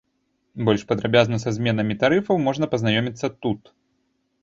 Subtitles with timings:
[0.69, 3.61] Больш падрабязна са зменамі тарыфаў можна пазнаёміцца тут.